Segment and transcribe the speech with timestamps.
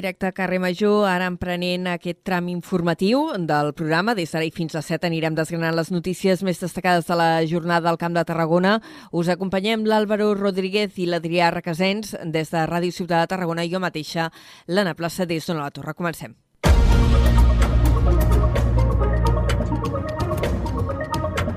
[0.00, 4.14] Directe a carrer Major, ara emprenent aquest tram informatiu del programa.
[4.16, 7.92] Des d'ara i fins a 7 anirem desgranant les notícies més destacades de la jornada
[7.92, 8.78] al Camp de Tarragona.
[9.12, 13.84] Us acompanyem l'Àlvaro Rodríguez i l'Adrià Requesens des de Ràdio Ciutat de Tarragona i jo
[13.84, 14.30] mateixa,
[14.72, 15.92] l'Anna Plaça, des d'Ona la Torre.
[15.92, 16.40] Comencem.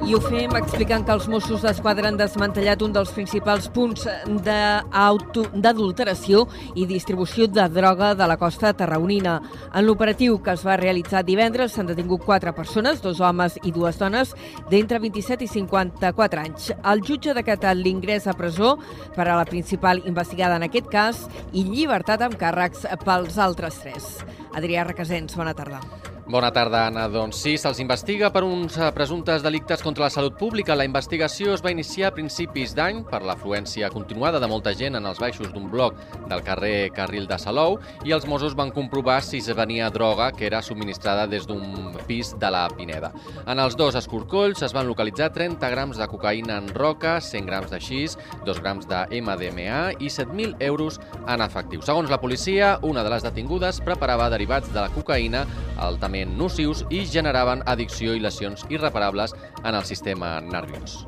[0.03, 4.03] I ho fem explicant que els Mossos d'Esquadra han desmantellat un dels principals punts
[4.43, 6.41] d'adulteració
[6.75, 9.37] i distribució de droga de la costa tarragonina.
[9.71, 13.97] En l'operatiu que es va realitzar divendres s'han detingut quatre persones, dos homes i dues
[14.01, 14.35] dones,
[14.67, 16.73] d'entre 27 i 54 anys.
[16.83, 18.75] El jutge ha decretat l'ingrés a presó
[19.15, 24.17] per a la principal investigada en aquest cas i llibertat amb càrrecs pels altres tres.
[24.51, 26.02] Adrià Requesens, bona tarda.
[26.25, 27.09] Bona tarda, Anna.
[27.11, 30.75] Doncs sí, se'ls investiga per uns eh, presumptes delictes contra la salut pública.
[30.79, 35.03] La investigació es va iniciar a principis d'any per l'afluència continuada de molta gent en
[35.09, 35.97] els baixos d'un bloc
[36.31, 37.75] del carrer Carril de Salou
[38.07, 42.31] i els Mossos van comprovar si se venia droga que era subministrada des d'un pis
[42.39, 43.11] de la Pineda.
[43.43, 47.75] En els dos escorcolls es van localitzar 30 grams de cocaïna en roca, 100 grams
[47.75, 48.15] de xis,
[48.47, 51.83] 2 grams de MDMA i 7.000 euros en efectiu.
[51.83, 55.43] Segons la policia, una de les detingudes preparava derivats de la cocaïna
[55.83, 59.33] altament altament nocius i generaven addicció i lesions irreparables
[59.63, 61.07] en el sistema nerviós.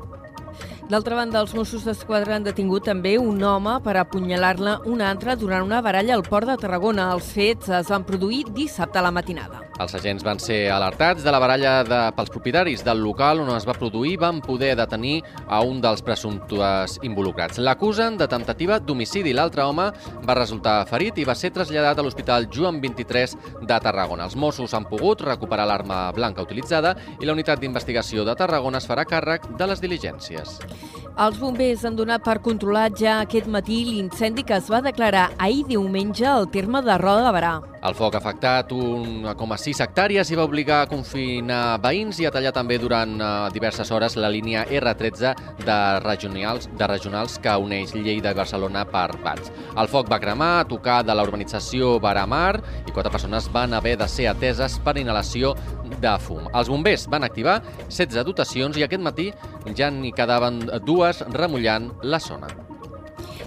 [0.88, 5.64] D'altra banda, els Mossos d'Esquadra han detingut també un home per apunyalar-ne un altre durant
[5.64, 7.12] una baralla al port de Tarragona.
[7.12, 9.65] Els fets es van produir dissabte a la matinada.
[9.76, 13.66] Els agents van ser alertats de la baralla de, pels propietaris del local on es
[13.68, 15.18] va produir i van poder detenir
[15.52, 17.60] a un dels presumptes involucrats.
[17.60, 19.34] L'acusen de temptativa d'homicidi.
[19.36, 19.90] L'altre home
[20.24, 23.36] va resultar ferit i va ser traslladat a l'Hospital Joan 23
[23.68, 24.24] de Tarragona.
[24.24, 28.88] Els Mossos han pogut recuperar l'arma blanca utilitzada i la unitat d'investigació de Tarragona es
[28.88, 30.56] farà càrrec de les diligències.
[31.16, 35.62] Els bombers han donat per controlat ja aquest matí l'incendi que es va declarar ahir
[35.64, 37.54] diumenge al terme de Roda de Barà.
[37.88, 38.72] El foc ha afectat
[39.66, 43.88] 1,6 hectàrees i va obligar a confinar veïns i a tallar també durant uh, diverses
[43.90, 45.32] hores la línia R13
[45.64, 49.50] de regionals, de regionals que uneix Lleida i Barcelona per Valls.
[49.74, 53.96] El foc va cremar a tocar de la urbanització Baramar i quatre persones van haver
[53.98, 55.56] de ser ateses per inhalació
[55.98, 56.46] de fum.
[56.54, 57.58] Els bombers van activar
[57.88, 59.32] 16 dotacions i aquest matí
[59.74, 62.65] ja n'hi quedaven dues remullant la zona.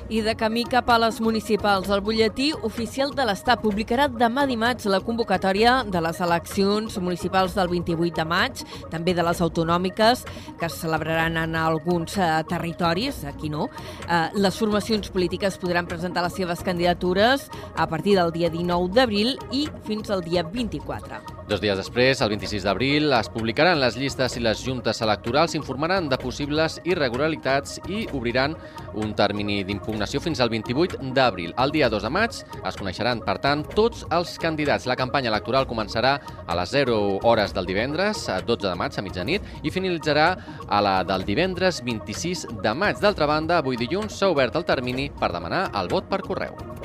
[0.09, 4.87] I de camí cap a les municipals, el butlletí oficial de l'Estat publicarà demà dimarts
[4.89, 10.25] la convocatòria de les eleccions municipals del 28 de maig, també de les autonòmiques,
[10.57, 13.69] que es celebraran en alguns eh, territoris, aquí no.
[14.09, 17.45] Eh, les formacions polítiques podran presentar les seves candidatures
[17.77, 21.21] a partir del dia 19 d'abril i fins al dia 24.
[21.49, 26.09] Dos dies després, el 26 d'abril, es publicaran les llistes i les juntes electorals informaran
[26.09, 28.53] de possibles irregularitats i obriran
[28.93, 31.53] un termini d'impugnació fins al 28 d'abril.
[31.57, 34.87] El dia 2 de maig es coneixeran, per tant, tots els candidats.
[34.87, 36.15] La campanya electoral començarà
[36.47, 40.29] a les 0 hores del divendres, a 12 de maig, a mitjanit, i finalitzarà
[40.67, 43.01] a la del divendres 26 de maig.
[43.03, 46.78] D'altra banda, avui dilluns s'ha obert el termini per demanar el vot per correu.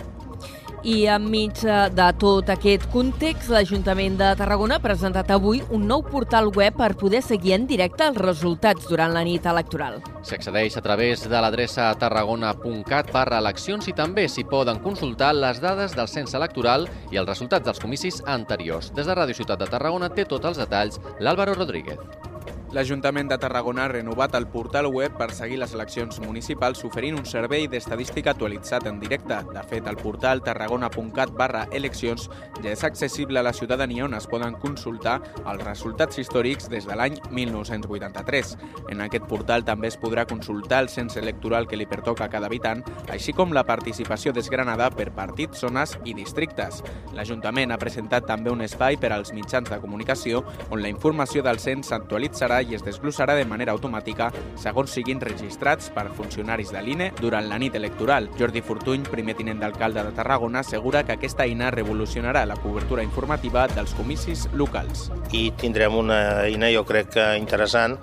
[0.84, 1.62] I enmig
[1.96, 6.90] de tot aquest context, l'Ajuntament de Tarragona ha presentat avui un nou portal web per
[7.00, 10.02] poder seguir en directe els resultats durant la nit electoral.
[10.28, 15.96] S'accedeix a través de l'adreça tarragona.cat barra eleccions i també s'hi poden consultar les dades
[15.96, 18.92] del cens electoral i els resultats dels comicis anteriors.
[18.92, 22.33] Des de Ràdio Ciutat de Tarragona té tots els detalls l'Àlvaro Rodríguez.
[22.74, 27.26] L'Ajuntament de Tarragona ha renovat el portal web per seguir les eleccions municipals oferint un
[27.30, 29.36] servei d'estadística actualitzat en directe.
[29.54, 32.24] De fet, el portal tarragona.cat barra eleccions
[32.64, 36.96] ja és accessible a la ciutadania on es poden consultar els resultats històrics des de
[36.98, 38.56] l'any 1983.
[38.90, 42.50] En aquest portal també es podrà consultar el cens electoral que li pertoca a cada
[42.50, 46.82] habitant, així com la participació desgranada per partits, zones i districtes.
[47.14, 51.62] L'Ajuntament ha presentat també un espai per als mitjans de comunicació on la informació del
[51.62, 54.30] cens s'actualitzarà i es desglossarà de manera automàtica
[54.60, 58.30] segons siguin registrats per funcionaris de l'INE durant la nit electoral.
[58.38, 63.66] Jordi Fortuny, primer tinent d'alcalde de Tarragona, assegura que aquesta eina revolucionarà la cobertura informativa
[63.72, 65.10] dels comicis locals.
[65.32, 67.98] I tindrem una eina, jo crec que interessant,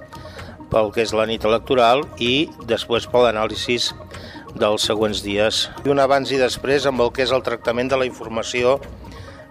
[0.71, 3.77] pel que és la nit electoral i després per l'anàlisi
[4.56, 5.65] dels següents dies.
[5.86, 8.80] I un abans i després amb el que és el tractament de la informació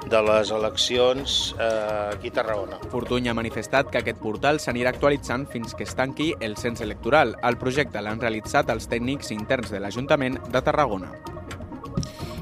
[0.08, 2.78] de les eleccions eh, aquí a Tarragona.
[2.90, 7.36] Fortuny ha manifestat que aquest portal s'anirà actualitzant fins que es tanqui el cens electoral.
[7.42, 11.12] El projecte l'han realitzat els tècnics interns de l'Ajuntament de Tarragona.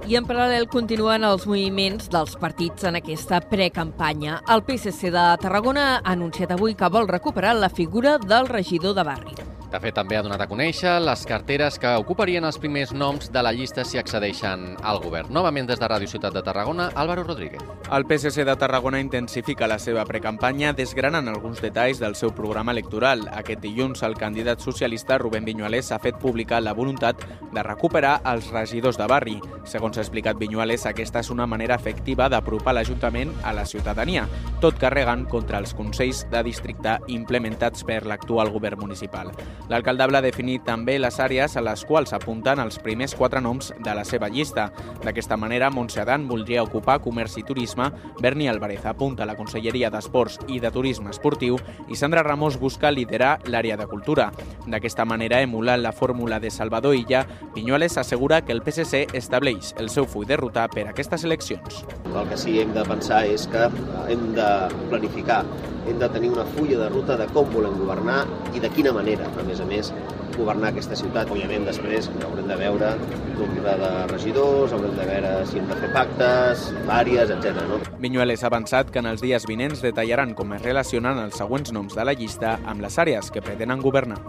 [0.08, 4.38] I en paral·lel continuen els moviments dels partits en aquesta precampanya.
[4.49, 9.05] El PSC de Tarragona ha anunciat avui que vol recuperar la figura del regidor de
[9.05, 9.47] barri.
[9.69, 13.43] De fet, també ha donat a conèixer les carteres que ocuparien els primers noms de
[13.44, 15.29] la llista si accedeixen al govern.
[15.35, 17.61] Novament des de Ràdio Ciutat de Tarragona, Álvaro Rodríguez.
[17.93, 23.26] El PSC de Tarragona intensifica la seva precampanya desgranant alguns detalls del seu programa electoral.
[23.37, 27.20] Aquest dilluns, el candidat socialista Rubén Viñuales ha fet pública la voluntat
[27.53, 29.37] de recuperar els regidors de barri.
[29.69, 34.25] Segons ha explicat Viñuales, aquesta és una manera efectiva d'apropar l'Ajuntament a la ciutadania,
[34.65, 39.35] tot carregant contra els consells de districte implementats per l'actual govern municipal.
[39.69, 43.94] L'alcaldable ha definit també les àrees a les quals apunten els primers quatre noms de
[43.94, 44.69] la seva llista.
[45.05, 47.90] D'aquesta manera, Montse Adán voldria ocupar Comerç i Turisme,
[48.20, 51.58] Berni Álvarez apunta a la Conselleria d'Esports i de Turisme Esportiu
[51.88, 54.31] i Sandra Ramos busca liderar l'àrea de cultura.
[54.66, 59.90] D'aquesta manera, emulant la fórmula de Salvador Illa, Piñueles assegura que el PSC estableix el
[59.90, 61.84] seu full de ruta per a aquestes eleccions.
[62.08, 63.69] El que sí hem de pensar és que
[64.08, 64.49] hem de
[64.88, 65.44] planificar,
[65.88, 68.23] hem de tenir una fulla de ruta de com volem governar
[68.55, 69.93] i de quina manera, a més a més,
[70.37, 71.31] governar aquesta ciutat.
[71.32, 72.93] Òbviament, després haurem de veure
[73.38, 76.69] nombre de regidors, haurem de veure si hem de fer pactes,
[77.00, 77.62] àrees, etc.
[77.69, 77.81] No?
[78.02, 81.99] Viñueles ha avançat que en els dies vinents detallaran com es relacionen els següents noms
[81.99, 84.23] de la llista amb les àrees que pretenen governar.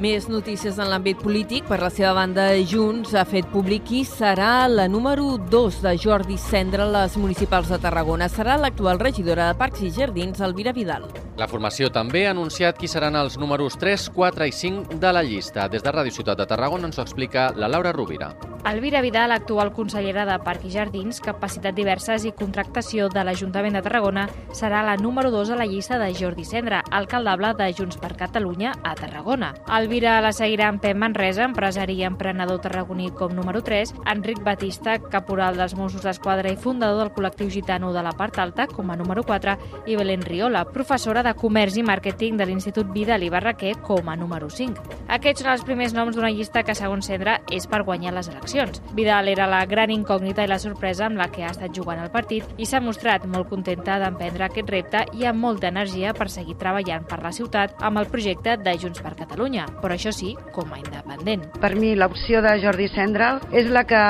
[0.00, 1.66] Més notícies en l'àmbit polític.
[1.68, 6.38] Per la seva banda, Junts ha fet públic qui serà la número 2 de Jordi
[6.40, 8.30] Cendra a les municipals de Tarragona.
[8.32, 11.10] Serà l'actual regidora de Parcs i Jardins, Elvira Vidal.
[11.40, 15.22] La formació també ha anunciat qui seran els números 3, 4 i 5 de la
[15.24, 15.64] llista.
[15.72, 18.34] Des de Ràdio Ciutat de Tarragona ens ho explica la Laura Rovira.
[18.68, 23.82] Elvira Vidal, actual consellera de Parc i Jardins, Capacitat Diverses i Contractació de l'Ajuntament de
[23.82, 28.12] Tarragona, serà la número 2 a la llista de Jordi Cendra, alcaldable de Junts per
[28.20, 29.54] Catalunya a Tarragona.
[29.66, 34.98] Elvira la seguirà en Pep Manresa, empresari i emprenedor tarragoní com número 3, Enric Batista,
[35.10, 39.00] caporal dels Mossos d'Esquadra i fundador del col·lectiu gitano de la part alta, com a
[39.00, 39.56] número 4,
[39.90, 44.16] i Belén Riola, professora de Comerç i Màrqueting de l'Institut Vidal i Barraquer, com a
[44.16, 44.98] número 5.
[45.16, 48.82] Aquests són els primers noms d'una llista que, segons Cendra, és per guanyar les eleccions.
[48.96, 52.10] Vidal era la gran incògnita i la sorpresa amb la que ha estat jugant el
[52.14, 56.58] partit i s'ha mostrat molt contenta d'emprendre aquest repte i amb molta energia per seguir
[56.60, 60.72] treballant per la ciutat amb el projecte de Junts per Catalunya, però això sí, com
[60.72, 61.46] a independent.
[61.62, 64.02] Per mi l'opció de Jordi Cendra és la que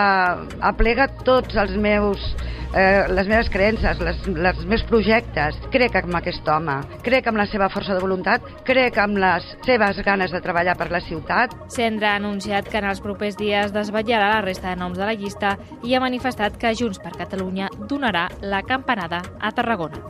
[0.73, 2.33] aplega tots els meus
[2.75, 5.59] eh, les meves creences, les, els meus projectes.
[5.73, 10.03] Crec en aquest home, crec en la seva força de voluntat, crec en les seves
[10.07, 11.55] ganes de treballar per la ciutat.
[11.73, 15.17] Cendra ha anunciat que en els propers dies desvetllarà la resta de noms de la
[15.19, 20.03] llista i ha manifestat que Junts per Catalunya donarà la campanada a Tarragona.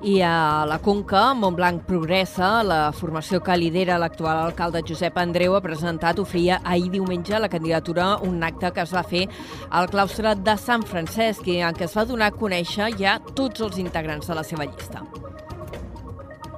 [0.00, 2.62] I a la Conca, Montblanc progressa.
[2.64, 8.14] La formació que lidera l'actual alcalde Josep Andreu ha presentat, oferia ahir diumenge la candidatura
[8.24, 9.26] un acte que es va fer
[9.68, 13.60] al claustre de Sant Francesc i en què es va donar a conèixer ja tots
[13.60, 15.04] els integrants de la seva llista.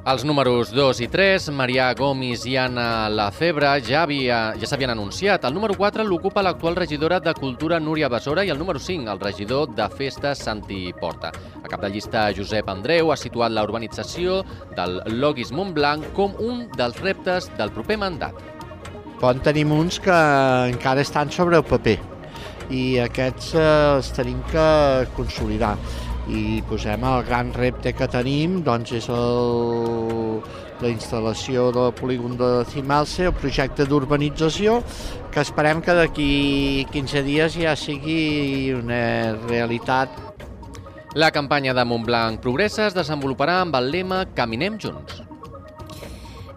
[0.02, 5.44] Els números 2 i 3, Marià Gomis i Anna Lafebre, ja, havia, ja s'havien anunciat.
[5.46, 9.22] El número 4 l'ocupa l'actual regidora de Cultura Núria Besora i el número 5, el
[9.22, 11.30] regidor de Festes Santi Porta.
[11.62, 14.42] A cap de llista, Josep Andreu ha situat la urbanització
[14.74, 18.34] del Logis Montblanc com un dels reptes del proper mandat.
[19.22, 20.22] En tenim uns que
[20.74, 22.00] encara estan sobre el paper
[22.74, 24.66] i aquests eh, els tenim que
[25.14, 25.76] consolidar
[26.30, 30.38] i posem el gran repte que tenim doncs és el,
[30.82, 34.78] la instal·lació del polígon de Cimalse, el projecte d'urbanització,
[35.32, 40.14] que esperem que d'aquí 15 dies ja sigui una realitat.
[41.18, 45.31] La campanya de Montblanc Progressa es desenvoluparà amb el lema Caminem junts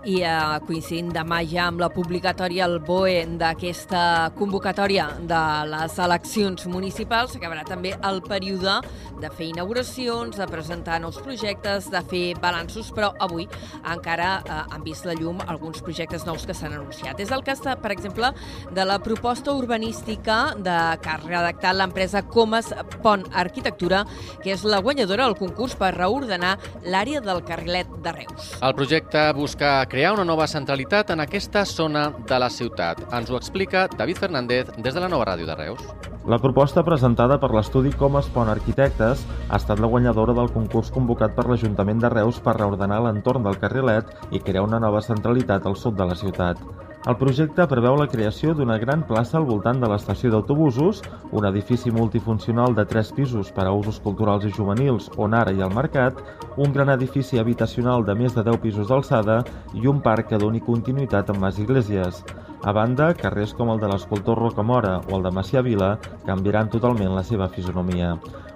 [0.06, 6.68] i eh, coincidint demà ja amb la publicatòria al BOE d'aquesta convocatòria de les eleccions
[6.70, 8.78] municipals, s'acabarà també el període
[9.22, 13.48] de fer inauguracions, de presentar nous projectes, de fer balanços, però avui
[13.82, 17.20] encara eh, han vist la llum alguns projectes nous que s'han anunciat.
[17.20, 18.30] És el cas, de, per exemple,
[18.76, 22.70] de la proposta urbanística de que ha redactat l'empresa Comas
[23.02, 24.04] Pont Arquitectura,
[24.44, 28.54] que és la guanyadora del concurs per reordenar l'àrea del carrilet de Reus.
[28.62, 33.00] El projecte busca crear una nova centralitat en aquesta zona de la ciutat.
[33.16, 35.80] Ens ho explica David Fernández des de la nova ràdio de Reus.
[36.28, 40.92] La proposta presentada per l'estudi Com es pon arquitectes ha estat la guanyadora del concurs
[40.92, 45.66] convocat per l'Ajuntament de Reus per reordenar l'entorn del carrilet i crear una nova centralitat
[45.66, 46.60] al sud de la ciutat.
[47.06, 51.04] El projecte preveu la creació d'una gran plaça al voltant de l'estació d'autobusos,
[51.38, 55.62] un edifici multifuncional de tres pisos per a usos culturals i juvenils on ara hi
[55.62, 56.24] ha el mercat,
[56.58, 59.44] un gran edifici habitacional de més de 10 pisos d'alçada
[59.78, 62.24] i un parc que doni continuïtat amb Mas Iglesias.
[62.66, 67.14] A banda, carrers com el de l'escultor Rocamora o el de Macià Vila canviaran totalment
[67.14, 68.16] la seva fisonomia.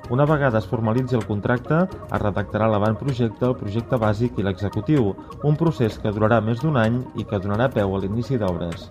[0.09, 5.11] Una vegada es formalitzi el contracte, es redactarà l'avantprojecte, el projecte bàsic i l'executiu,
[5.45, 8.89] un procés que durarà més d'un any i que donarà peu a l'inici d'obres.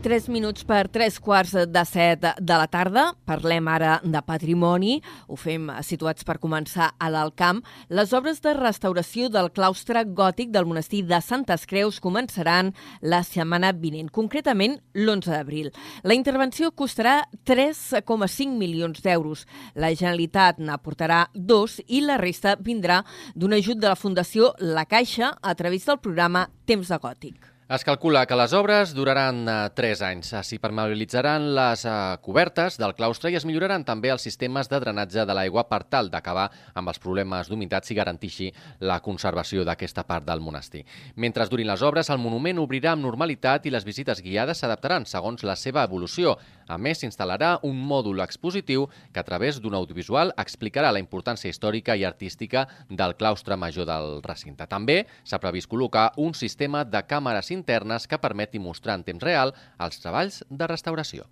[0.00, 3.02] 3 minuts per 3 quarts de 7 de la tarda.
[3.28, 4.94] Parlem ara de patrimoni.
[5.28, 7.60] Ho fem situats per començar a l'Alt Camp.
[7.92, 13.74] Les obres de restauració del claustre gòtic del monestir de Santes Creus començaran la setmana
[13.76, 15.70] vinent, concretament l'11 d'abril.
[16.02, 19.44] La intervenció costarà 3,5 milions d'euros.
[19.74, 23.02] La Generalitat n'aportarà dos i la resta vindrà
[23.34, 27.49] d'un ajut de la Fundació La Caixa a través del programa Temps de Gòtic.
[27.70, 30.32] Es calcula que les obres duraran 3 eh, anys.
[30.42, 35.22] S'hi permeabilitzaran les eh, cobertes del claustre i es milloraran també els sistemes de drenatge
[35.22, 38.48] de l'aigua per tal d'acabar amb els problemes d'humitat i garantixi
[38.82, 40.82] la conservació d'aquesta part del monestir.
[41.14, 45.46] Mentre durin les obres, el monument obrirà amb normalitat i les visites guiades s'adaptaran segons
[45.46, 46.34] la seva evolució.
[46.70, 51.96] A més, s'instal·larà un mòdul expositiu que a través d'un audiovisual explicarà la importància històrica
[51.98, 54.68] i artística del claustre major del recinte.
[54.70, 59.54] També s'ha previst col·locar un sistema de càmeres internes que permeti mostrar en temps real
[59.82, 61.26] els treballs de restauració.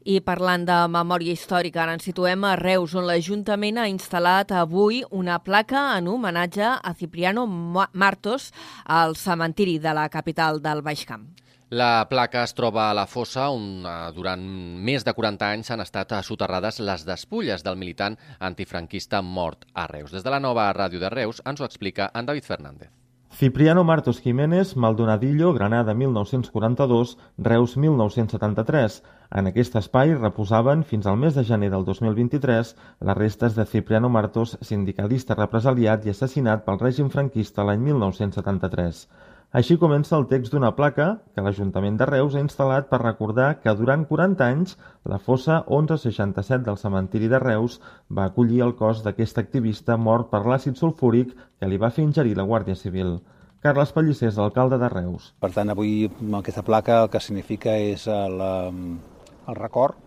[0.00, 5.02] I parlant de memòria històrica, ara ens situem a Reus, on l'Ajuntament ha instal·lat avui
[5.12, 8.48] una placa en homenatge a Cipriano Martos
[8.84, 11.28] al cementiri de la capital del Baix Camp.
[11.70, 14.42] La placa es troba a la fossa on eh, durant
[14.86, 20.10] més de 40 anys han estat soterrades les despulles del militant antifranquista mort a Reus.
[20.10, 22.90] Des de la nova ràdio de Reus ens ho explica en David Fernández.
[23.30, 29.02] Cipriano Martos Jiménez, Maldonadillo, Granada 1942, Reus 1973.
[29.30, 34.10] En aquest espai reposaven fins al mes de gener del 2023 les restes de Cipriano
[34.10, 39.06] Martos, sindicalista represaliat i assassinat pel règim franquista l'any 1973.
[39.50, 41.04] Així comença el text d'una placa
[41.34, 44.76] que l'Ajuntament de Reus ha instal·lat per recordar que durant 40 anys
[45.10, 47.80] la fossa 1167 del cementiri de Reus
[48.14, 52.36] va acollir el cos d'aquest activista mort per l'àcid sulfúric que li va fer ingerir
[52.38, 53.16] la Guàrdia Civil.
[53.60, 55.32] Carles Pallissers, alcalde de Reus.
[55.42, 56.06] Per tant, avui
[56.38, 59.98] aquesta placa el que significa és el, el record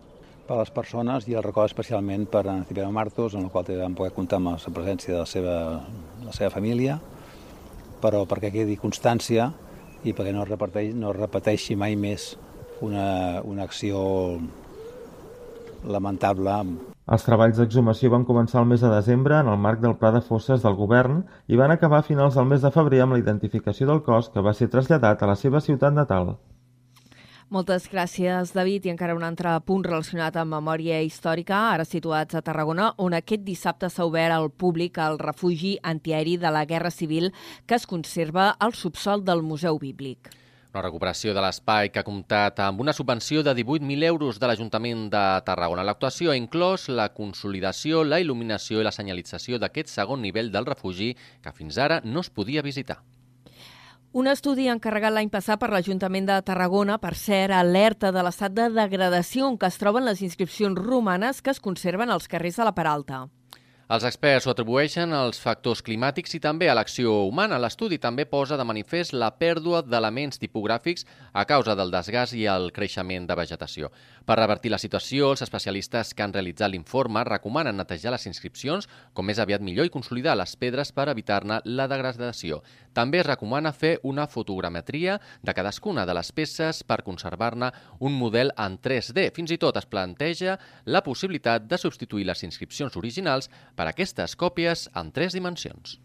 [0.48, 3.68] per a les persones i el record especialment per a Cipriano Martos, en el qual
[3.76, 5.58] vam poder comptar amb la presència de la seva,
[6.24, 6.96] la seva família,
[8.04, 9.48] però perquè quedi constància
[10.04, 12.34] i perquè no, repeteixi, no repeteixi mai més
[12.84, 14.02] una, una acció
[15.88, 16.58] lamentable.
[17.04, 20.22] Els treballs d'exhumació van començar el mes de desembre en el marc del Pla de
[20.24, 23.88] Fosses del Govern i van acabar a finals del mes de febrer amb la identificació
[23.90, 26.36] del cos que va ser traslladat a la seva ciutat natal.
[27.54, 28.88] Moltes gràcies, David.
[28.88, 33.44] I encara un altre punt relacionat amb memòria històrica, ara situats a Tarragona, on aquest
[33.46, 37.30] dissabte s'ha obert al públic el refugi antiaeri de la Guerra Civil
[37.64, 40.32] que es conserva al subsol del Museu Bíblic.
[40.74, 45.06] Una recuperació de l'espai que ha comptat amb una subvenció de 18.000 euros de l'Ajuntament
[45.14, 45.86] de Tarragona.
[45.86, 51.14] L'actuació ha inclòs la consolidació, la il·luminació i la senyalització d'aquest segon nivell del refugi
[51.14, 52.98] que fins ara no es podia visitar.
[54.14, 58.68] Un estudi encarregat l'any passat per l'Ajuntament de Tarragona, per cert, alerta de l'estat de
[58.70, 62.76] degradació en què es troben les inscripcions romanes que es conserven als carrers de la
[62.76, 63.24] Peralta.
[63.84, 67.58] Els experts ho atribueixen als factors climàtics i també a l'acció humana.
[67.60, 72.70] L'estudi també posa de manifest la pèrdua d'elements tipogràfics a causa del desgast i el
[72.72, 73.90] creixement de vegetació.
[74.24, 79.28] Per revertir la situació, els especialistes que han realitzat l'informe recomanen netejar les inscripcions com
[79.28, 82.62] més aviat millor i consolidar les pedres per evitar-ne la degradació.
[82.96, 87.68] També es recomana fer una fotogrametria de cadascuna de les peces per conservar-ne
[88.00, 89.28] un model en 3D.
[89.36, 94.88] Fins i tot es planteja la possibilitat de substituir les inscripcions originals per aquestes còpies
[94.94, 95.98] en tres dimensions.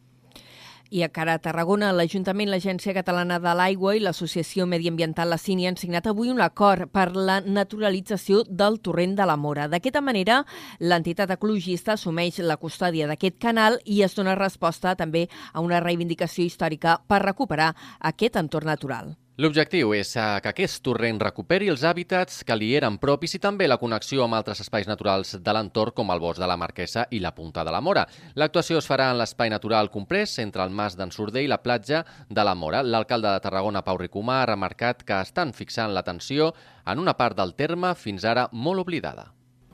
[0.90, 5.68] I a cara a Tarragona, l'Ajuntament, l'Agència Catalana de l'Aigua i l'Associació Mediambiental La Cini
[5.70, 9.70] han signat avui un acord per la naturalització del torrent de la Mora.
[9.70, 10.42] D'aquesta manera,
[10.82, 16.50] l'entitat ecologista assumeix la custòdia d'aquest canal i es dona resposta també a una reivindicació
[16.50, 19.14] històrica per recuperar aquest entorn natural.
[19.40, 23.70] L'objectiu és eh, que aquest torrent recuperi els hàbitats que li eren propis i també
[23.70, 27.22] la connexió amb altres espais naturals de l'entorn com el bosc de la Marquesa i
[27.24, 28.04] la Punta de la Mora.
[28.36, 32.04] L'actuació es farà en l'espai natural comprès entre el Mas d'en Sorder i la platja
[32.28, 32.84] de la Mora.
[32.84, 36.52] L'alcalde de Tarragona, Pau Ricomà, ha remarcat que estan fixant l'atenció
[36.84, 39.30] en una part del terme fins ara molt oblidada.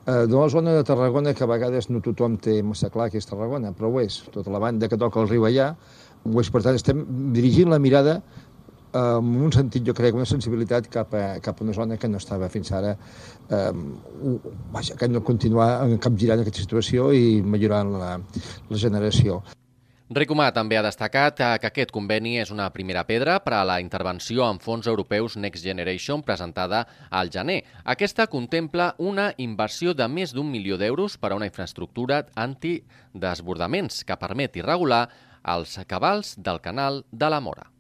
[0.05, 3.17] Eh, de la zona de Tarragona, que a vegades no tothom té massa clar que
[3.17, 4.22] és Tarragona, però ho és.
[4.29, 5.72] Tota la banda que toca el riu allà,
[6.22, 6.53] ho és.
[6.53, 7.01] Per tant, estem
[7.34, 8.19] dirigint la mirada
[8.96, 12.22] en un sentit, jo crec, una sensibilitat cap a, cap a una zona que no
[12.22, 12.96] estava fins ara,
[13.50, 13.72] eh,
[14.72, 15.70] vaja, que no continuar
[16.04, 18.16] capgirant aquesta situació i millorant la,
[18.70, 19.44] la generació.
[20.06, 24.46] Ricomà també ha destacat que aquest conveni és una primera pedra per a la intervenció
[24.46, 27.64] en fons europeus Next Generation presentada al gener.
[27.84, 34.22] Aquesta contempla una inversió de més d'un milió d'euros per a una infraestructura antidesbordaments que
[34.22, 35.08] permeti regular
[35.42, 37.75] els cabals del canal de la Mora.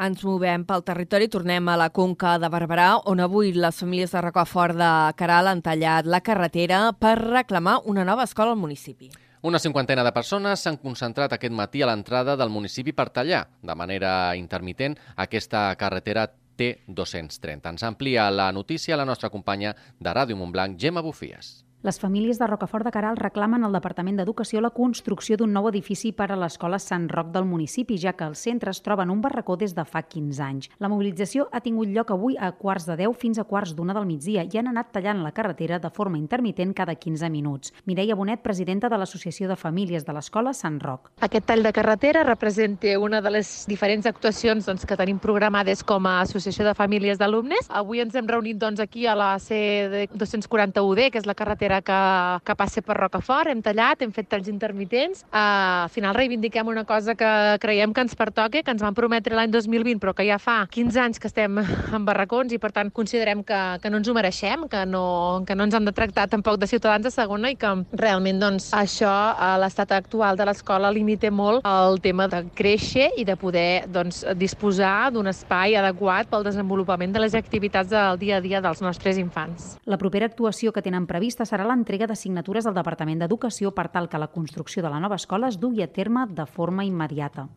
[0.00, 4.22] Ens movem pel territori, tornem a la Conca de Barberà, on avui les famílies de
[4.24, 4.88] Rocafort de
[5.18, 9.10] Caral han tallat la carretera per reclamar una nova escola al municipi.
[9.44, 13.76] Una cinquantena de persones s'han concentrat aquest matí a l'entrada del municipi per tallar, de
[13.76, 17.74] manera intermitent, aquesta carretera T230.
[17.76, 21.58] Ens amplia la notícia la nostra companya de Ràdio Montblanc, Gemma Bufies.
[21.82, 26.10] Les famílies de Rocafort de Caral reclamen al Departament d'Educació la construcció d'un nou edifici
[26.12, 29.22] per a l'escola Sant Roc del municipi, ja que el centre es troba en un
[29.24, 30.68] barracó des de fa 15 anys.
[30.76, 34.04] La mobilització ha tingut lloc avui a quarts de 10 fins a quarts d'una del
[34.04, 37.72] migdia i han anat tallant la carretera de forma intermitent cada 15 minuts.
[37.86, 41.08] Mireia Bonet, presidenta de l'Associació de Famílies de l'Escola Sant Roc.
[41.24, 46.04] Aquest tall de carretera representa una de les diferents actuacions doncs, que tenim programades com
[46.04, 47.72] a Associació de Famílies d'Alumnes.
[47.72, 52.44] Avui ens hem reunit doncs, aquí a la C241D, que és la carretera carretera que,
[52.44, 55.22] que passa per Rocafort, hem tallat, hem fet talls intermitents.
[55.30, 59.36] Uh, al final reivindiquem una cosa que creiem que ens pertoca, que ens van prometre
[59.36, 61.60] l'any 2020, però que ja fa 15 anys que estem
[61.96, 65.54] en barracons i per tant considerem que, que no ens ho mereixem, que no, que
[65.54, 69.10] no ens han de tractar tampoc de ciutadans de segona i que realment doncs, això
[69.10, 74.24] a l'estat actual de l'escola limita molt el tema de créixer i de poder doncs,
[74.38, 79.18] disposar d'un espai adequat pel desenvolupament de les activitats del dia a dia dels nostres
[79.20, 79.76] infants.
[79.84, 83.90] La propera actuació que tenen prevista serà serà l'entrega de signatures al Departament d'Educació per
[83.92, 87.48] tal que la construcció de la nova escola es dugui a terme de forma immediata.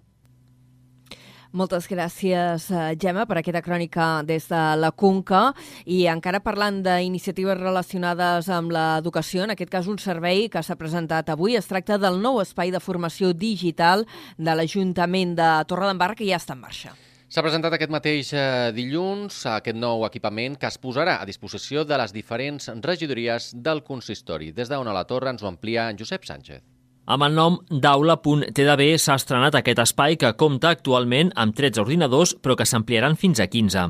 [1.53, 5.53] Moltes gràcies, eh, Gemma, per aquesta crònica des de la Conca.
[5.85, 11.29] I encara parlant d'iniciatives relacionades amb l'educació, en aquest cas un servei que s'ha presentat
[11.29, 14.07] avui, es tracta del nou espai de formació digital
[14.37, 17.12] de l'Ajuntament de Torredembarra, que ja està en marxa.
[17.33, 18.41] S'ha presentat aquest mateix eh,
[18.77, 24.51] dilluns aquest nou equipament que es posarà a disposició de les diferents regidories del consistori.
[24.53, 26.61] Des d'on a la torre ens ho amplia en Josep Sánchez.
[27.03, 32.55] Amb el nom d'aula.tdb s'ha estrenat aquest espai que compta actualment amb 13 ordinadors però
[32.55, 33.81] que s'ampliaran fins a 15.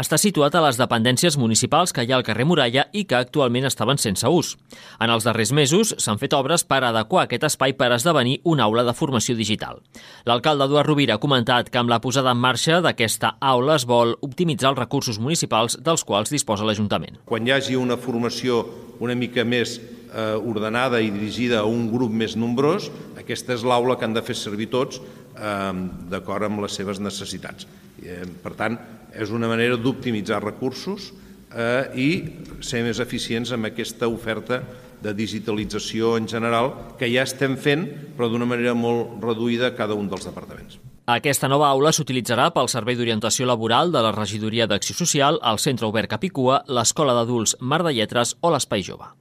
[0.00, 3.68] Està situat a les dependències municipals que hi ha al carrer Muralla i que actualment
[3.68, 4.54] estaven sense ús.
[4.96, 8.86] En els darrers mesos s'han fet obres per adequar aquest espai per esdevenir una aula
[8.88, 9.82] de formació digital.
[10.24, 14.16] L'alcalde Eduard Rovira ha comentat que amb la posada en marxa d'aquesta aula es vol
[14.24, 17.20] optimitzar els recursos municipals dels quals disposa l'Ajuntament.
[17.28, 18.64] Quan hi hagi una formació
[19.04, 19.76] una mica més
[20.14, 24.22] eh, ordenada i dirigida a un grup més nombrós, aquesta és l'aula que han de
[24.24, 25.72] fer servir tots eh,
[26.10, 27.66] d'acord amb les seves necessitats.
[28.02, 28.78] Eh, per tant,
[29.14, 31.12] és una manera d'optimitzar recursos
[31.54, 32.08] eh, i
[32.64, 34.62] ser més eficients amb aquesta oferta
[35.04, 37.84] de digitalització en general que ja estem fent,
[38.16, 40.78] però d'una manera molt reduïda a cada un dels departaments.
[41.04, 45.90] Aquesta nova aula s'utilitzarà pel Servei d'Orientació Laboral de la Regidoria d'Acció Social, el Centre
[45.90, 49.12] Obert Capicua, l'Escola d'Adults Mar de Lletres o l'Espai Jove.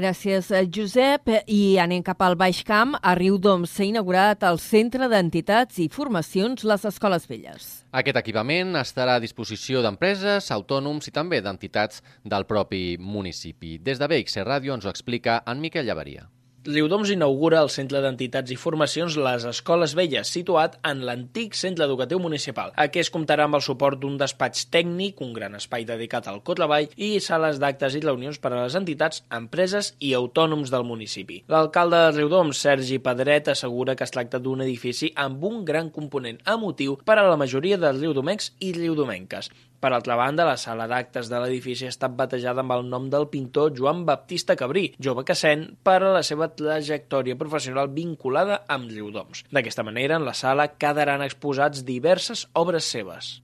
[0.00, 1.28] Gràcies, eh, Josep.
[1.46, 2.94] I anem cap al Baix Camp.
[3.02, 7.84] A Riudoms s'ha inaugurat el Centre d'Entitats i Formacions Les Escoles Velles.
[7.92, 13.76] Aquest equipament estarà a disposició d'empreses, autònoms i també d'entitats del propi municipi.
[13.76, 16.30] Des de BXC Ràdio ens ho explica en Miquel Llavaria.
[16.64, 22.20] Riudoms inaugura el Centre d'Entitats i Formacions Les Escoles Velles, situat en l'antic Centre Educatiu
[22.20, 22.74] Municipal.
[22.84, 27.14] Aquest comptarà amb el suport d'un despatx tècnic, un gran espai dedicat al treball i
[27.24, 31.40] sales d'actes i reunions per a les entitats, empreses i autònoms del municipi.
[31.48, 36.44] L'alcalde de Riudoms, Sergi Pedret, assegura que es tracta d'un edifici amb un gran component
[36.44, 39.48] emotiu per a la majoria dels riudomencs i riudomenques.
[39.80, 43.30] Per altra banda, la sala d'actes de l'edifici ha estat batejada amb el nom del
[43.32, 48.90] pintor Joan Baptista Cabrí, jove que sent per a la seva trajectòria professional vinculada amb
[48.90, 49.44] Riudoms.
[49.50, 53.38] D'aquesta manera, en la sala quedaran exposats diverses obres seves.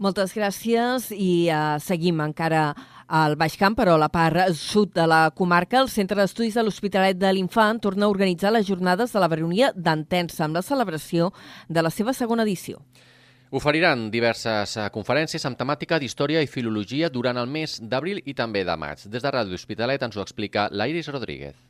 [0.00, 2.70] Moltes gràcies i uh, seguim encara
[3.10, 6.62] al Baix Camp, però a la part sud de la comarca, el Centre d'Estudis de
[6.64, 11.32] l'Hospitalet de l'Infant torna a organitzar les jornades de la baronia d'Entensa amb la celebració
[11.68, 12.78] de la seva segona edició.
[13.50, 18.62] Oferiran diverses eh, conferències amb temàtica d'història i filologia durant el mes d'abril i també
[18.68, 19.02] de maig.
[19.10, 21.69] Des de Ràdio Hospitalet ens ho explica l'Iris Rodríguez.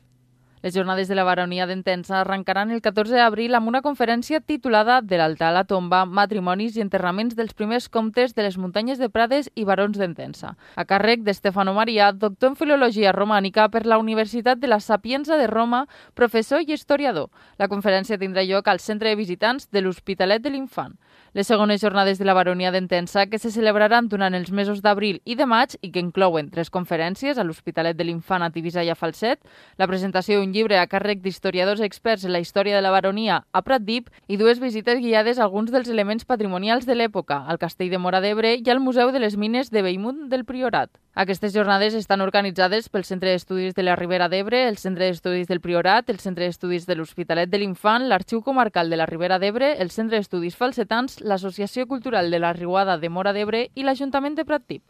[0.61, 5.17] Les jornades de la baronia d'Entensa arrencaran el 14 d'abril amb una conferència titulada De
[5.17, 9.49] l'altar a la tomba, matrimonis i enterraments dels primers comtes de les muntanyes de Prades
[9.55, 14.69] i barons d'Entensa, a càrrec d'Estefano Maria, doctor en Filologia Romànica per la Universitat de
[14.69, 17.31] la Sapienza de Roma, professor i historiador.
[17.57, 20.93] La conferència tindrà lloc al Centre de Visitants de l'Hospitalet de l'Infant.
[21.33, 25.37] Les segones jornades de la baronia d'Entensa, que se celebraran durant els mesos d'abril i
[25.39, 28.97] de maig i que inclouen tres conferències a l'Hospitalet de l'Infant a Tivissa i a
[28.99, 29.39] Falset,
[29.79, 33.61] la presentació d'un llibre a càrrec d'historiadors experts en la història de la baronia a
[33.65, 37.97] Pratdip i dues visites guiades a alguns dels elements patrimonials de l'època, al Castell de
[37.97, 40.91] Mora d'Ebre i al Museu de les Mines de Bellmunt del Priorat.
[41.15, 45.59] Aquestes jornades estan organitzades pel Centre d'Estudis de la Ribera d'Ebre, el Centre d'Estudis del
[45.59, 49.91] Priorat, el Centre d'Estudis de l'Hospitalet de l'Infant, l'Arxiu Comarcal de la Ribera d'Ebre, el
[49.91, 54.83] Centre d'Estudis Falsetans, l'Associació Cultural de la Riuada de Mora d'Ebre i l'Ajuntament de Pratdip.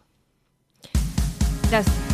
[1.72, 2.11] Gràcies.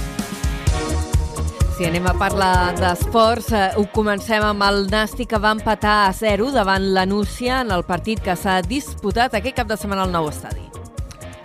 [1.77, 6.13] Si anem a parlar d'esports, eh, ho comencem amb el Nàstic que va empatar a
[6.19, 10.11] 0 davant la Núcia en el partit que s'ha disputat aquest cap de setmana al
[10.15, 10.65] nou estadi.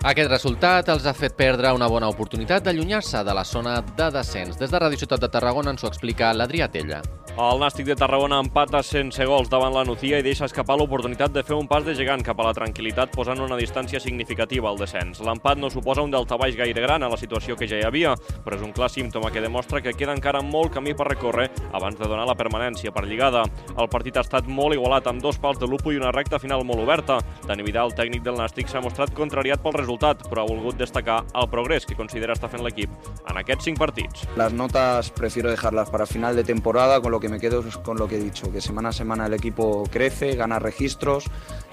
[0.01, 4.57] Aquest resultat els ha fet perdre una bona oportunitat d'allunyar-se de la zona de descens.
[4.57, 7.03] Des de Ràdio Ciutat de Tarragona ens ho explica l'Adrià Tella.
[7.33, 11.41] El Nàstic de Tarragona empata sense gols davant la Nucía i deixa escapar l'oportunitat de
[11.41, 15.17] fer un pas de gegant cap a la tranquil·litat posant una distància significativa al descens.
[15.25, 18.11] L'empat no suposa un deltabaix gaire gran a la situació que ja hi havia,
[18.45, 21.97] però és un clar símptoma que demostra que queda encara molt camí per recórrer abans
[21.97, 23.41] de donar la permanència per lligada.
[23.79, 26.61] El partit ha estat molt igualat amb dos pals de lupo i una recta final
[26.61, 27.17] molt oberta.
[27.47, 31.49] Dani Vidal, tècnic del Nàstic, s'ha mostrat contrariat pel resultat, però ha volgut destacar el
[31.49, 32.93] progrés que considera estar fent l'equip
[33.25, 34.29] en aquests cinc partits.
[34.37, 38.05] Las notas prefiero dejarlas para final de temporada, con lo que me quedo con lo
[38.05, 41.23] que he dicho, que semana a semana el equipo crece, gana registros,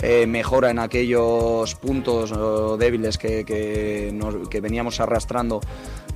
[0.00, 5.60] eh, mejora en aquellos puntos eh, débiles que, que, nos- que veníamos arrastrando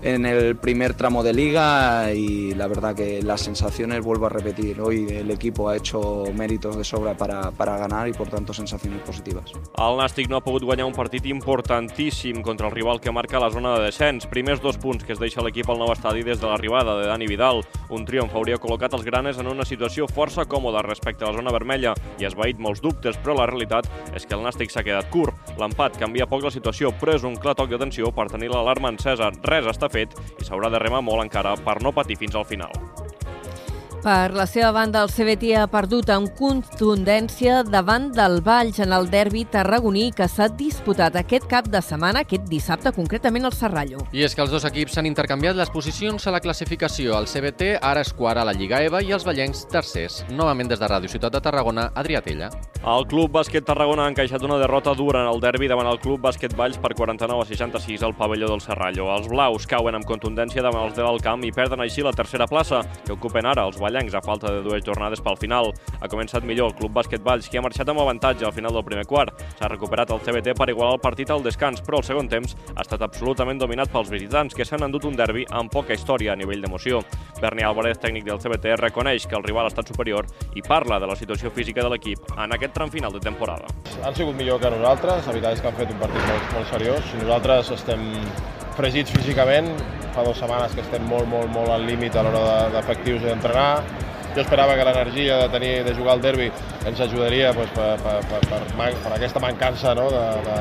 [0.05, 4.79] en el primer tramo de liga y la verdad que las sensaciones, vuelvo a repetir,
[4.79, 9.01] hoy el equipo ha hecho méritos de sobra para, para ganar y por tanto sensaciones
[9.01, 9.51] positivas.
[9.79, 13.51] El Nàstic no ha pogut guanyar un partit importantíssim contra el rival que marca la
[13.51, 14.27] zona de descens.
[14.27, 17.27] Primers dos punts que es deixa l'equip al nou estadi des de l'arribada de Dani
[17.27, 17.63] Vidal.
[17.89, 21.55] Un triomf hauria col·locat els granes en una situació força còmoda respecte a la zona
[21.55, 25.57] vermella i esvaït molts dubtes, però la realitat és que el Nàstic s'ha quedat curt.
[25.57, 29.33] L'empat canvia poc la situació, però és un clar toc d'atenció per tenir l'alarma encesa.
[29.49, 32.75] Res està fet i s'haurà de remar molt encara per no patir fins al final.
[34.05, 39.09] Per la seva banda, el CBT ha perdut en contundència davant del Valls en el
[39.09, 44.05] derbi tarragoní que s'ha disputat aquest cap de setmana, aquest dissabte, concretament al Serrallo.
[44.13, 47.17] I és que els dos equips s'han intercanviat les posicions a la classificació.
[47.17, 50.21] El CBT ara és quart a la Lliga EVA i els ballencs tercers.
[50.29, 52.53] Novament des de Ràdio Ciutat de Tarragona, Adrià Tella.
[52.85, 56.21] El Club Bàsquet Tarragona ha encaixat una derrota dura en el derbi davant el Club
[56.21, 59.07] Bàsquet Valls per 49 a 66 al pavelló del Serrallo.
[59.15, 62.83] Els blaus cauen amb contundència davant els de l'Alcamp i perden així la tercera plaça,
[63.07, 65.71] que ocupen ara els ballencs a falta de dues jornades pel final.
[65.97, 68.85] Ha començat millor el Club Bàsquet Valls, que ha marxat amb avantatge al final del
[68.85, 69.41] primer quart.
[69.57, 72.85] S'ha recuperat el CBT per igualar el partit al descans, però el segon temps ha
[72.85, 76.61] estat absolutament dominat pels visitants, que s'han endut un derbi amb poca història a nivell
[76.61, 77.01] d'emoció.
[77.41, 81.09] Berni Álvarez, tècnic del CBT, reconeix que el rival ha estat superior i parla de
[81.09, 83.67] la situació física de l'equip en aquest tram final de temporada.
[84.05, 86.73] Han sigut millor que nosaltres, la veritat és que han fet un partit molt, molt
[86.73, 87.13] seriós.
[87.23, 88.03] Nosaltres estem
[88.77, 89.69] fregits físicament,
[90.15, 93.27] fa dues setmanes que estem molt, molt, molt al límit a l'hora de- d'efectius i
[93.31, 93.83] d'entrenar.
[94.35, 96.51] Jo esperava que l'energia de tenir de jugar al derbi
[96.85, 100.09] ens ajudaria doncs, per, per, per, per, man- per aquesta mancança no?
[100.11, 100.59] de, de,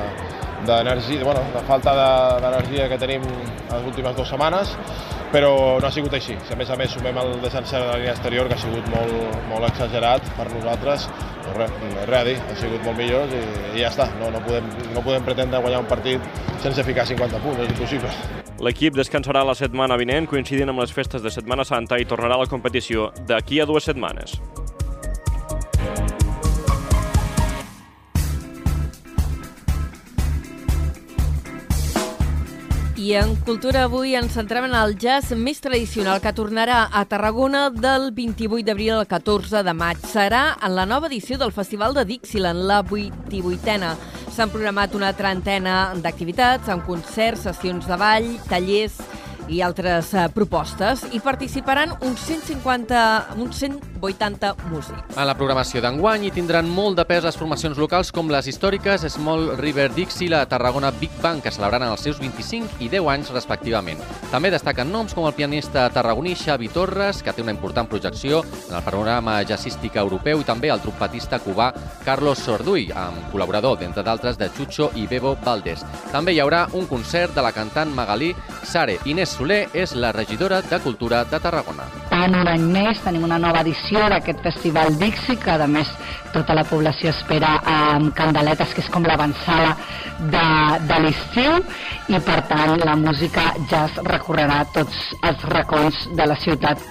[0.68, 4.78] d'energia, bueno, de falta de- d'energia que tenim les últimes dues setmanes,
[5.34, 6.38] però no ha sigut així.
[6.46, 8.88] Si a més a més sumem el desencert de la línia exterior, que ha sigut
[8.94, 11.10] molt, molt exagerat per nosaltres,
[12.28, 13.42] dir, ha sigut molt millors i,
[13.76, 14.08] i ja està.
[14.20, 16.22] No, no, podem, no podem pretendre guanyar un partit
[16.64, 18.12] sense ficar 50 punts, és impossible.
[18.64, 22.46] L'equip descansarà la setmana vinent, coincidint amb les festes de Setmana Santa i tornarà a
[22.46, 24.38] la competició d'aquí a dues setmanes.
[33.04, 37.66] I en Cultura avui ens centrem en el jazz més tradicional que tornarà a Tarragona
[37.76, 40.00] del 28 d'abril al 14 de maig.
[40.08, 43.90] Serà en la nova edició del Festival de Dixieland, la 28a.
[44.32, 49.02] S'han programat una trentena d'activitats amb concerts, sessions de ball, tallers
[49.48, 51.06] i altres eh, propostes.
[51.12, 55.18] Hi participaran uns 150, uns 180 músics.
[55.18, 59.06] En la programació d'enguany hi tindran molt de pes les formacions locals com les històriques
[59.14, 63.10] Small River Dixie i la Tarragona Big Bang, que celebraran els seus 25 i 10
[63.14, 64.02] anys respectivament.
[64.32, 68.78] També destaquen noms com el pianista tarragoní Xavi Torres, que té una important projecció en
[68.78, 71.72] el panorama jazzístic europeu, i també el trompetista cubà
[72.06, 75.86] Carlos Sorduy, amb col·laborador, d'entre d'altres, de Chucho i Bebo Valdés.
[76.12, 78.98] També hi haurà un concert de la cantant Magalí Sare.
[79.06, 81.88] Inés Soler és la regidora de Cultura de Tarragona.
[82.10, 85.90] tant, un any més tenim una nova edició d'aquest Festival Dixi, que a més
[86.36, 89.74] tota la població espera amb candeletes, que és com l'avançada
[90.20, 90.46] de,
[90.92, 91.58] de l'estiu,
[92.14, 96.86] i per tant la música ja es recorrerà tots els racons de la ciutat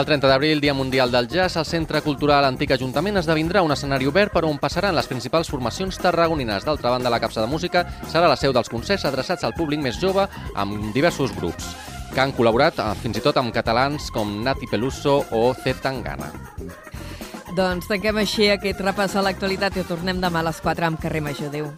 [0.00, 4.08] el 30 d'abril, Dia Mundial del Jazz, el Centre Cultural Antic Ajuntament esdevindrà un escenari
[4.10, 6.64] obert per on passaran les principals formacions tarragonines.
[6.66, 10.00] D'altra banda, la capsa de música serà la seu dels concerts adreçats al públic més
[10.02, 11.70] jove amb diversos grups
[12.14, 16.30] que han col·laborat eh, fins i tot amb catalans com Nati Peluso o Z Tangana.
[17.54, 21.22] Doncs tanquem així aquest repàs a l'actualitat i tornem demà a les 4 amb Carrer
[21.22, 21.54] Major.
[21.54, 21.70] Adéu.